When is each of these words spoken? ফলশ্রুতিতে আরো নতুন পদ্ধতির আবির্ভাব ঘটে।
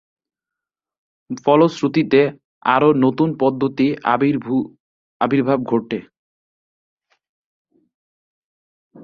ফলশ্রুতিতে 1.43 2.21
আরো 2.65 2.89
নতুন 3.03 3.29
পদ্ধতির 3.39 3.91
আবির্ভাব 5.21 5.59
ঘটে। 5.65 5.99